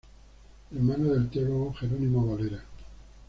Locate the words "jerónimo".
1.75-2.25